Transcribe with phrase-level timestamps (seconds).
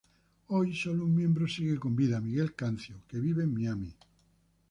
[0.47, 3.93] Hoy solo un miembro sigue con vida, Miguel Cancio, que vive en Miami.